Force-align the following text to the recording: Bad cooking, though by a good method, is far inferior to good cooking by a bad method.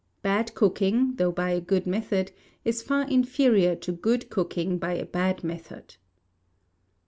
Bad 0.23 0.55
cooking, 0.55 1.13
though 1.17 1.31
by 1.31 1.51
a 1.51 1.61
good 1.61 1.85
method, 1.85 2.31
is 2.65 2.81
far 2.81 3.07
inferior 3.07 3.75
to 3.75 3.91
good 3.91 4.31
cooking 4.31 4.79
by 4.79 4.93
a 4.95 5.05
bad 5.05 5.43
method. 5.43 5.97